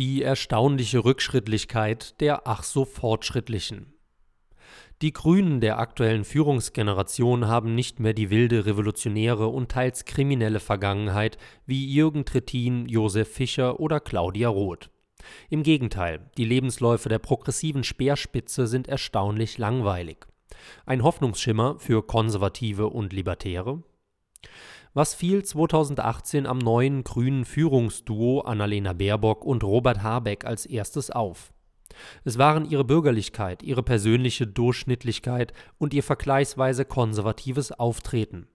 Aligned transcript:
Die 0.00 0.22
erstaunliche 0.22 1.04
Rückschrittlichkeit 1.04 2.18
der 2.22 2.48
ach 2.48 2.62
so 2.62 2.86
Fortschrittlichen. 2.86 3.92
Die 5.02 5.12
Grünen 5.12 5.60
der 5.60 5.78
aktuellen 5.78 6.24
Führungsgeneration 6.24 7.48
haben 7.48 7.74
nicht 7.74 8.00
mehr 8.00 8.14
die 8.14 8.30
wilde 8.30 8.64
revolutionäre 8.64 9.48
und 9.48 9.70
teils 9.70 10.06
kriminelle 10.06 10.58
Vergangenheit 10.58 11.36
wie 11.66 11.92
Jürgen 11.92 12.24
Trittin, 12.24 12.88
Josef 12.88 13.30
Fischer 13.30 13.78
oder 13.78 14.00
Claudia 14.00 14.48
Roth. 14.48 14.88
Im 15.50 15.62
Gegenteil, 15.62 16.30
die 16.38 16.46
Lebensläufe 16.46 17.10
der 17.10 17.18
progressiven 17.18 17.84
Speerspitze 17.84 18.66
sind 18.66 18.88
erstaunlich 18.88 19.58
langweilig. 19.58 20.26
Ein 20.86 21.02
Hoffnungsschimmer 21.02 21.78
für 21.78 22.06
Konservative 22.06 22.88
und 22.88 23.12
Libertäre? 23.12 23.82
Was 24.92 25.14
fiel 25.14 25.44
2018 25.44 26.48
am 26.48 26.58
neuen 26.58 27.04
grünen 27.04 27.44
Führungsduo 27.44 28.40
Annalena 28.40 28.92
Baerbock 28.92 29.44
und 29.44 29.62
Robert 29.62 30.02
Habeck 30.02 30.44
als 30.44 30.66
erstes 30.66 31.12
auf? 31.12 31.52
Es 32.24 32.38
waren 32.38 32.68
ihre 32.68 32.84
Bürgerlichkeit, 32.84 33.62
ihre 33.62 33.84
persönliche 33.84 34.48
Durchschnittlichkeit 34.48 35.52
und 35.78 35.94
ihr 35.94 36.02
vergleichsweise 36.02 36.84
konservatives 36.84 37.70
Auftreten. 37.70 38.48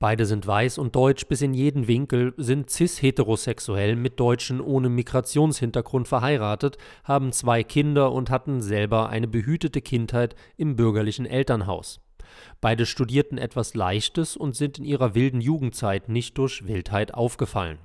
Beide 0.00 0.26
sind 0.26 0.44
weiß 0.44 0.78
und 0.78 0.96
deutsch 0.96 1.28
bis 1.28 1.40
in 1.40 1.54
jeden 1.54 1.86
Winkel, 1.86 2.34
sind 2.36 2.68
cis-heterosexuell 2.68 3.94
mit 3.94 4.18
Deutschen 4.18 4.60
ohne 4.60 4.88
Migrationshintergrund 4.88 6.08
verheiratet, 6.08 6.78
haben 7.04 7.30
zwei 7.30 7.62
Kinder 7.62 8.10
und 8.10 8.28
hatten 8.28 8.60
selber 8.60 9.08
eine 9.08 9.28
behütete 9.28 9.80
Kindheit 9.80 10.34
im 10.56 10.74
bürgerlichen 10.74 11.26
Elternhaus. 11.26 12.00
Beide 12.60 12.86
studierten 12.86 13.38
etwas 13.38 13.74
Leichtes 13.74 14.36
und 14.36 14.56
sind 14.56 14.78
in 14.78 14.84
ihrer 14.84 15.14
wilden 15.14 15.40
Jugendzeit 15.40 16.08
nicht 16.08 16.38
durch 16.38 16.66
Wildheit 16.66 17.14
aufgefallen. 17.14 17.78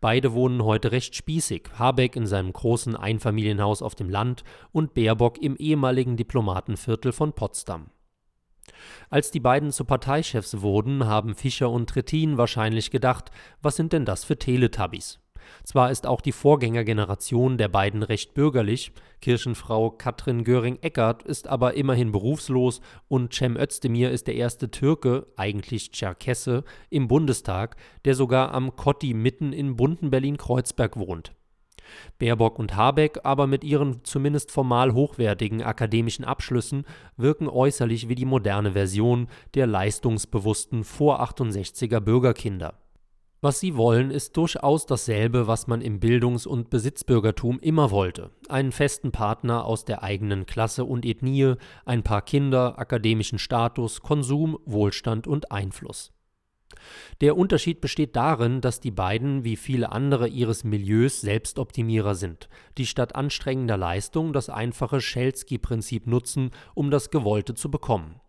Beide 0.00 0.32
wohnen 0.32 0.64
heute 0.64 0.92
recht 0.92 1.14
spießig, 1.16 1.70
Habeck 1.78 2.16
in 2.16 2.26
seinem 2.26 2.52
großen 2.52 2.96
Einfamilienhaus 2.96 3.82
auf 3.82 3.94
dem 3.94 4.08
Land 4.08 4.44
und 4.72 4.94
Baerbock 4.94 5.38
im 5.38 5.56
ehemaligen 5.56 6.16
Diplomatenviertel 6.16 7.12
von 7.12 7.32
Potsdam. 7.32 7.90
Als 9.10 9.30
die 9.30 9.40
beiden 9.40 9.70
zu 9.72 9.84
Parteichefs 9.84 10.60
wurden, 10.60 11.06
haben 11.06 11.34
Fischer 11.34 11.70
und 11.70 11.88
Trittin 11.88 12.36
wahrscheinlich 12.36 12.90
gedacht, 12.90 13.30
was 13.62 13.76
sind 13.76 13.92
denn 13.92 14.04
das 14.04 14.24
für 14.24 14.38
Teletubbies? 14.38 15.20
Zwar 15.64 15.90
ist 15.90 16.06
auch 16.06 16.20
die 16.20 16.32
Vorgängergeneration 16.32 17.58
der 17.58 17.68
beiden 17.68 18.02
recht 18.02 18.34
bürgerlich, 18.34 18.92
Kirchenfrau 19.20 19.90
Katrin 19.90 20.44
Göring-Eckardt 20.44 21.22
ist 21.22 21.48
aber 21.48 21.74
immerhin 21.74 22.12
berufslos 22.12 22.80
und 23.08 23.32
Cem 23.32 23.56
Özdemir 23.56 24.10
ist 24.10 24.26
der 24.26 24.34
erste 24.34 24.70
Türke, 24.70 25.26
eigentlich 25.36 25.90
Tscherkesse, 25.90 26.64
im 26.90 27.08
Bundestag, 27.08 27.76
der 28.04 28.14
sogar 28.14 28.52
am 28.52 28.76
Kotti 28.76 29.14
mitten 29.14 29.52
in 29.52 29.76
bunten 29.76 30.10
Berlin-Kreuzberg 30.10 30.96
wohnt. 30.96 31.32
Baerbock 32.18 32.58
und 32.58 32.76
Habeck 32.76 33.20
aber 33.24 33.46
mit 33.46 33.64
ihren 33.64 34.04
zumindest 34.04 34.50
formal 34.50 34.92
hochwertigen 34.94 35.62
akademischen 35.62 36.24
Abschlüssen 36.24 36.84
wirken 37.16 37.48
äußerlich 37.48 38.08
wie 38.08 38.14
die 38.14 38.24
moderne 38.24 38.72
Version 38.72 39.28
der 39.54 39.66
leistungsbewussten 39.66 40.84
Vor-68er 40.84 42.00
Bürgerkinder. 42.00 42.74
Was 43.42 43.60
sie 43.60 43.76
wollen, 43.76 44.10
ist 44.10 44.36
durchaus 44.36 44.86
dasselbe, 44.86 45.46
was 45.46 45.66
man 45.66 45.82
im 45.82 46.00
Bildungs- 46.00 46.46
und 46.46 46.70
Besitzbürgertum 46.70 47.58
immer 47.60 47.90
wollte. 47.90 48.30
Einen 48.48 48.72
festen 48.72 49.12
Partner 49.12 49.66
aus 49.66 49.84
der 49.84 50.02
eigenen 50.02 50.46
Klasse 50.46 50.84
und 50.84 51.04
Ethnie, 51.04 51.54
ein 51.84 52.02
paar 52.02 52.22
Kinder, 52.22 52.78
akademischen 52.78 53.38
Status, 53.38 54.00
Konsum, 54.00 54.58
Wohlstand 54.64 55.26
und 55.26 55.52
Einfluss. 55.52 56.12
Der 57.20 57.36
Unterschied 57.36 57.80
besteht 57.80 58.16
darin, 58.16 58.60
dass 58.60 58.80
die 58.80 58.90
beiden 58.90 59.44
wie 59.44 59.56
viele 59.56 59.92
andere 59.92 60.28
ihres 60.28 60.64
Milieus 60.64 61.20
Selbstoptimierer 61.20 62.14
sind, 62.14 62.48
die 62.78 62.86
statt 62.86 63.14
anstrengender 63.14 63.76
Leistung 63.76 64.32
das 64.32 64.48
einfache 64.48 65.00
Schelsky-Prinzip 65.00 66.06
nutzen, 66.06 66.50
um 66.74 66.90
das 66.90 67.10
Gewollte 67.10 67.54
zu 67.54 67.70
bekommen. 67.70 68.20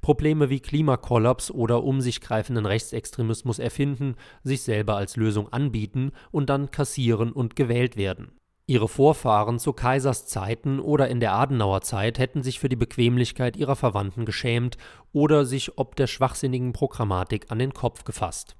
Probleme 0.00 0.50
wie 0.50 0.60
Klimakollaps 0.60 1.50
oder 1.50 1.82
um 1.84 2.00
sich 2.00 2.20
greifenden 2.20 2.66
Rechtsextremismus 2.66 3.58
erfinden, 3.58 4.16
sich 4.42 4.62
selber 4.62 4.96
als 4.96 5.16
Lösung 5.16 5.52
anbieten 5.52 6.12
und 6.30 6.50
dann 6.50 6.70
kassieren 6.70 7.32
und 7.32 7.56
gewählt 7.56 7.96
werden 7.96 8.32
Ihre 8.70 8.86
Vorfahren 8.86 9.58
zu 9.58 9.72
Kaisers 9.72 10.26
Zeiten 10.26 10.78
oder 10.78 11.08
in 11.08 11.18
der 11.18 11.32
Adenauer 11.32 11.80
Zeit 11.80 12.20
hätten 12.20 12.44
sich 12.44 12.60
für 12.60 12.68
die 12.68 12.76
Bequemlichkeit 12.76 13.56
ihrer 13.56 13.74
Verwandten 13.74 14.24
geschämt 14.24 14.76
oder 15.12 15.44
sich 15.44 15.76
ob 15.76 15.96
der 15.96 16.06
schwachsinnigen 16.06 16.72
Programmatik 16.72 17.46
an 17.48 17.58
den 17.58 17.74
Kopf 17.74 18.04
gefasst. 18.04 18.54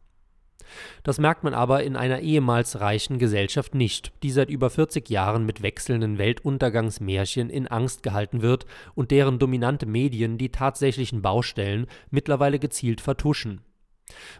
Das 1.03 1.19
merkt 1.19 1.45
man 1.45 1.55
aber 1.55 1.83
in 1.83 1.97
einer 1.97 2.21
ehemals 2.21 2.81
reichen 2.81 3.19
Gesellschaft 3.19 3.75
nicht, 3.75 4.13
die 4.23 4.31
seit 4.31 4.51
über 4.51 4.71
40 4.71 5.09
Jahren 5.09 5.47
mit 5.47 5.63
wechselnden 5.63 6.19
Weltuntergangsmärchen 6.19 7.51
in 7.51 7.67
Angst 7.69 8.03
gehalten 8.03 8.43
wird 8.43 8.67
und 8.95 9.11
deren 9.11 9.39
dominante 9.39 9.87
Medien 9.87 10.39
die 10.39 10.51
tatsächlichen 10.51 11.23
Baustellen 11.23 11.87
mittlerweile 12.11 12.59
gezielt 12.59 13.01
vertuschen 13.01 13.63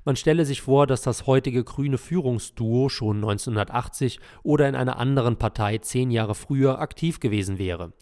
man 0.05 0.17
stelle 0.17 0.45
sich 0.45 0.63
vor, 0.63 0.87
dass 0.87 1.03
das 1.03 1.27
heutige 1.27 1.65
grüne 1.65 1.99
Führungsduo 1.99 2.89
schon 2.89 3.17
1980 3.17 4.21
oder 4.43 4.69
in 4.69 4.75
einer 4.75 4.99
anderen 4.99 5.37
Partei 5.37 5.79
zehn 5.79 6.11
Jahre 6.11 6.35
früher 6.35 6.81
aktiv 6.81 7.21
gewesen 7.21 7.59
wäre. 7.59 7.93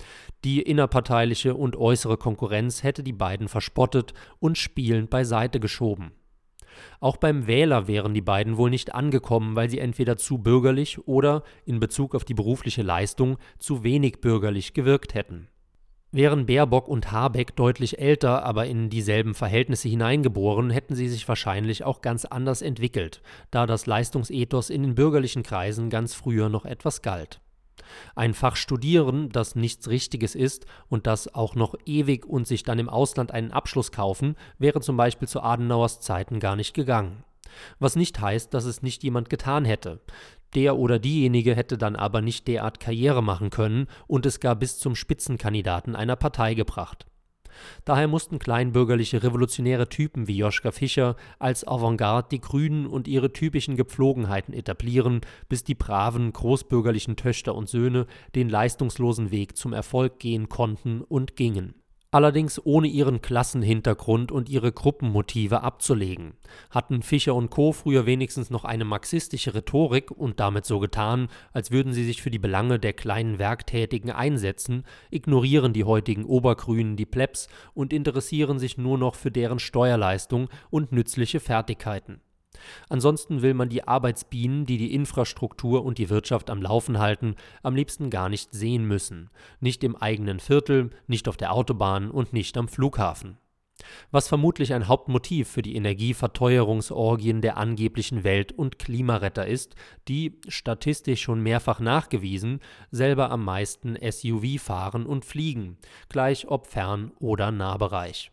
Die 0.45 0.63
innerparteiliche 0.63 1.55
und 1.55 1.77
äußere 1.77 2.17
Konkurrenz 2.17 2.83
hätte 2.83 3.03
die 3.03 3.13
beiden 3.13 3.49
verspottet 3.49 4.15
und 4.39 4.59
spielend 4.59 5.11
beiseite 5.11 5.61
geschoben. 5.61 6.13
Auch 7.01 7.17
beim 7.17 7.47
Wähler 7.47 7.89
wären 7.89 8.15
die 8.15 8.21
beiden 8.21 8.57
wohl 8.57 8.71
nicht 8.71 8.95
angekommen, 8.95 9.57
weil 9.57 9.71
sie 9.71 9.79
entweder 9.79 10.17
zu 10.17 10.39
bürgerlich 10.39 11.07
oder, 11.07 11.43
in 11.65 11.81
Bezug 11.81 12.15
auf 12.15 12.25
die 12.25 12.35
berufliche 12.35 12.83
Leistung, 12.83 13.39
zu 13.59 13.85
wenig 13.85 14.21
bürgerlich 14.21 14.75
gewirkt 14.75 15.15
hätten. 15.15 15.49
Wären 16.11 16.47
Baerbock 16.47 16.89
und 16.89 17.13
Habeck 17.13 17.55
deutlich 17.55 17.99
älter, 17.99 18.43
aber 18.43 18.65
in 18.65 18.89
dieselben 18.89 19.35
Verhältnisse 19.35 19.91
hineingeboren, 19.91 20.71
hätten 20.71 20.95
sie 20.95 21.09
sich 21.09 21.29
wahrscheinlich 21.29 21.85
auch 21.85 22.01
ganz 22.01 22.25
anders 22.25 22.63
entwickelt, 22.63 23.21
da 23.51 23.67
das 23.67 23.85
Leistungsethos 23.85 24.71
in 24.71 24.83
den 24.83 24.95
bürgerlichen 24.95 25.43
Kreisen 25.43 25.91
ganz 25.91 26.15
früher 26.15 26.49
noch 26.49 26.65
etwas 26.65 27.03
galt. 27.03 27.43
Ein 28.15 28.35
Fach 28.35 28.57
studieren, 28.57 29.31
das 29.31 29.55
nichts 29.55 29.89
Richtiges 29.89 30.35
ist 30.35 30.67
und 30.89 31.07
das 31.07 31.35
auch 31.35 31.55
noch 31.55 31.75
ewig 31.87 32.27
und 32.27 32.47
sich 32.47 32.63
dann 32.63 32.79
im 32.79 32.89
Ausland 32.89 33.33
einen 33.33 33.53
Abschluss 33.53 33.93
kaufen, 33.93 34.37
wäre 34.59 34.81
zum 34.81 34.97
Beispiel 34.97 35.29
zu 35.29 35.43
Adenauers 35.43 36.01
Zeiten 36.01 36.41
gar 36.41 36.57
nicht 36.57 36.75
gegangen. 36.75 37.25
Was 37.79 37.97
nicht 37.97 38.21
heißt, 38.21 38.53
dass 38.55 38.65
es 38.65 38.83
nicht 38.83 39.03
jemand 39.03 39.31
getan 39.31 39.65
hätte. 39.65 40.01
Der 40.55 40.77
oder 40.77 40.99
diejenige 40.99 41.55
hätte 41.55 41.77
dann 41.77 41.97
aber 41.97 42.23
nicht 42.23 42.49
derart 42.49 42.81
Karriere 42.81 43.23
machen 43.23 43.51
können 43.51 43.87
und 44.07 44.25
es 44.25 44.41
gar 44.41 44.57
bis 44.57 44.79
zum 44.79 44.95
Spitzenkandidaten 44.95 45.95
einer 45.95 46.17
Partei 46.17 46.55
gebracht. 46.55 47.07
Daher 47.85 48.09
mussten 48.09 48.39
kleinbürgerliche 48.39 49.23
revolutionäre 49.23 49.89
Typen 49.89 50.29
wie 50.29 50.37
Joschka 50.37 50.71
Fischer 50.71 51.17
als 51.39 51.67
Avantgarde 51.67 52.29
die 52.31 52.41
Grünen 52.41 52.87
und 52.87 53.09
ihre 53.09 53.33
typischen 53.33 53.77
Gepflogenheiten 53.77 54.55
etablieren, 54.55 55.21
bis 55.49 55.65
die 55.65 55.75
braven 55.75 56.33
großbürgerlichen 56.33 57.17
Töchter 57.17 57.55
und 57.55 57.69
Söhne 57.69 58.07
den 58.35 58.49
leistungslosen 58.49 59.31
Weg 59.31 59.57
zum 59.57 59.73
Erfolg 59.73 60.19
gehen 60.19 60.49
konnten 60.49 61.03
und 61.03 61.37
gingen 61.37 61.78
allerdings 62.11 62.61
ohne 62.65 62.89
ihren 62.89 63.21
Klassenhintergrund 63.21 64.33
und 64.33 64.49
ihre 64.49 64.73
Gruppenmotive 64.73 65.63
abzulegen. 65.63 66.35
Hatten 66.71 67.03
Fischer 67.03 67.35
und 67.35 67.51
Co. 67.51 67.73
früher 67.73 68.07
wenigstens 68.07 68.51
noch 68.51 68.65
eine 68.65 68.85
marxistische 68.85 69.55
Rhetorik 69.55 70.11
und 70.11 70.41
damit 70.41 70.65
so 70.65 70.79
getan, 70.79 71.29
als 71.53 71.71
würden 71.71 71.93
sie 71.93 72.05
sich 72.05 72.23
für 72.23 72.31
die 72.31 72.39
Belange 72.39 72.79
der 72.79 72.95
kleinen 72.95 73.39
Werktätigen 73.39 74.11
einsetzen, 74.11 74.85
ignorieren 75.11 75.73
die 75.73 75.85
heutigen 75.85 76.25
Obergrünen 76.25 76.97
die 76.97 77.07
Plebs 77.07 77.49
und 77.75 77.93
interessieren 77.93 78.59
sich 78.59 78.79
nur 78.79 78.97
noch 78.97 79.15
für 79.15 79.31
deren 79.31 79.59
Steuerleistung 79.59 80.49
und 80.71 80.93
nützliche 80.93 81.41
Fertigkeiten. 81.41 82.21
Ansonsten 82.89 83.43
will 83.43 83.55
man 83.55 83.69
die 83.69 83.87
Arbeitsbienen, 83.87 84.67
die 84.67 84.79
die 84.79 84.95
Infrastruktur 84.95 85.85
und 85.85 85.99
die 85.99 86.11
Wirtschaft 86.11 86.51
am 86.51 86.63
Laufen 86.63 86.99
halten, 86.99 87.37
am 87.63 87.75
liebsten 87.75 88.11
gar 88.11 88.29
nicht 88.29 88.53
sehen 88.53 88.87
müssen. 88.87 89.31
Nicht 89.61 89.85
im 89.85 89.97
eigenen 89.97 90.41
Viertel, 90.41 90.91
nicht 91.07 91.29
auf 91.29 91.37
der 91.37 91.53
Autobahn 91.53 92.11
und 92.11 92.33
nicht 92.33 92.57
am 92.57 92.69
Flughafen. 92.69 93.39
Was 94.11 94.29
vermutlich 94.29 94.75
ein 94.75 94.89
Hauptmotiv 94.89 95.49
für 95.49 95.63
die 95.63 95.77
Energieverteuerungsorgien 95.77 97.41
der 97.41 97.57
angeblichen 97.57 98.25
Welt- 98.25 98.53
und 98.53 98.79
Klimaretter 98.79 99.47
ist, 99.47 99.75
die, 100.09 100.41
statistisch 100.49 101.23
schon 101.23 101.43
mehrfach 101.43 101.81
nachgewiesen, 101.81 102.61
selber 102.91 103.31
am 103.31 103.45
meisten 103.45 103.97
SUV 103.97 104.61
fahren 104.61 105.07
und 105.07 105.25
fliegen, 105.25 105.79
gleich 106.09 106.49
ob 106.49 106.67
Fern- 106.67 107.13
oder 107.21 107.53
Nahbereich. 107.53 108.33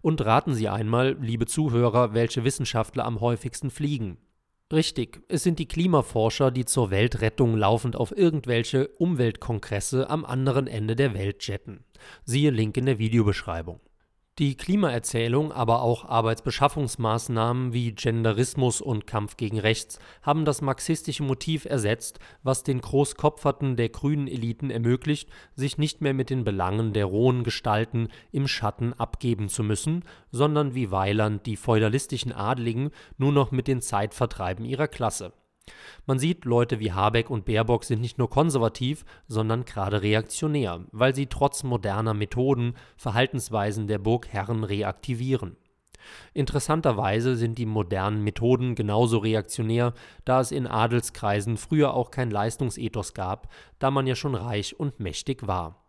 Und 0.00 0.24
raten 0.24 0.54
Sie 0.54 0.68
einmal, 0.68 1.16
liebe 1.20 1.46
Zuhörer, 1.46 2.14
welche 2.14 2.44
Wissenschaftler 2.44 3.04
am 3.04 3.20
häufigsten 3.20 3.70
fliegen. 3.70 4.18
Richtig, 4.70 5.22
es 5.28 5.42
sind 5.42 5.58
die 5.58 5.68
Klimaforscher, 5.68 6.50
die 6.50 6.66
zur 6.66 6.90
Weltrettung 6.90 7.56
laufend 7.56 7.96
auf 7.96 8.14
irgendwelche 8.14 8.88
Umweltkongresse 8.88 10.10
am 10.10 10.26
anderen 10.26 10.66
Ende 10.66 10.94
der 10.94 11.14
Welt 11.14 11.46
jetten. 11.46 11.84
Siehe 12.24 12.50
Link 12.50 12.76
in 12.76 12.84
der 12.84 12.98
Videobeschreibung. 12.98 13.80
Die 14.38 14.56
Klimaerzählung, 14.56 15.50
aber 15.50 15.82
auch 15.82 16.04
Arbeitsbeschaffungsmaßnahmen 16.04 17.72
wie 17.72 17.90
Genderismus 17.90 18.80
und 18.80 19.04
Kampf 19.04 19.36
gegen 19.36 19.58
Rechts 19.58 19.98
haben 20.22 20.44
das 20.44 20.62
marxistische 20.62 21.24
Motiv 21.24 21.64
ersetzt, 21.64 22.20
was 22.44 22.62
den 22.62 22.80
Großkopferten 22.80 23.74
der 23.74 23.88
grünen 23.88 24.28
Eliten 24.28 24.70
ermöglicht, 24.70 25.28
sich 25.56 25.76
nicht 25.76 26.02
mehr 26.02 26.14
mit 26.14 26.30
den 26.30 26.44
Belangen 26.44 26.92
der 26.92 27.06
rohen 27.06 27.42
Gestalten 27.42 28.10
im 28.30 28.46
Schatten 28.46 28.92
abgeben 28.92 29.48
zu 29.48 29.64
müssen, 29.64 30.04
sondern 30.30 30.72
wie 30.72 30.92
Weiland 30.92 31.44
die 31.44 31.56
feudalistischen 31.56 32.30
Adligen 32.30 32.92
nur 33.16 33.32
noch 33.32 33.50
mit 33.50 33.66
den 33.66 33.80
Zeitvertreiben 33.80 34.64
ihrer 34.64 34.86
Klasse 34.86 35.32
man 36.06 36.18
sieht, 36.18 36.44
Leute 36.44 36.80
wie 36.80 36.92
Habeck 36.92 37.30
und 37.30 37.44
Baerbock 37.44 37.84
sind 37.84 38.00
nicht 38.00 38.18
nur 38.18 38.30
konservativ, 38.30 39.04
sondern 39.26 39.64
gerade 39.64 40.02
reaktionär, 40.02 40.84
weil 40.92 41.14
sie 41.14 41.26
trotz 41.26 41.62
moderner 41.62 42.14
Methoden 42.14 42.74
Verhaltensweisen 42.96 43.86
der 43.86 43.98
Burgherren 43.98 44.64
reaktivieren. 44.64 45.56
Interessanterweise 46.32 47.36
sind 47.36 47.58
die 47.58 47.66
modernen 47.66 48.22
Methoden 48.22 48.74
genauso 48.74 49.18
reaktionär, 49.18 49.92
da 50.24 50.40
es 50.40 50.52
in 50.52 50.66
Adelskreisen 50.66 51.56
früher 51.56 51.94
auch 51.94 52.10
kein 52.10 52.30
Leistungsethos 52.30 53.14
gab, 53.14 53.52
da 53.78 53.90
man 53.90 54.06
ja 54.06 54.14
schon 54.14 54.34
reich 54.34 54.78
und 54.78 55.00
mächtig 55.00 55.46
war. 55.46 55.84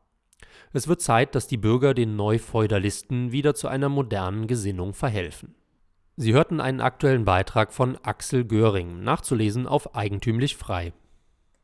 Es 0.73 0.87
wird 0.87 1.01
Zeit, 1.01 1.35
dass 1.35 1.47
die 1.47 1.57
Bürger 1.57 1.93
den 1.93 2.15
Neufeudalisten 2.15 3.31
wieder 3.31 3.55
zu 3.55 3.67
einer 3.67 3.89
modernen 3.89 4.47
Gesinnung 4.47 4.93
verhelfen 4.93 5.55
Sie 6.21 6.33
hörten 6.33 6.59
einen 6.59 6.81
aktuellen 6.81 7.23
Beitrag 7.23 7.71
von 7.71 7.97
Axel 8.03 8.43
Göring, 8.43 9.03
nachzulesen 9.03 9.65
auf 9.65 9.95
Eigentümlich 9.95 10.57
Frei 10.57 10.91